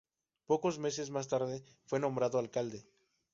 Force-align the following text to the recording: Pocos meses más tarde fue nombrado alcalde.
Pocos 0.47 0.79
meses 0.79 1.11
más 1.11 1.27
tarde 1.27 1.63
fue 1.85 1.99
nombrado 1.99 2.39
alcalde. 2.39 2.87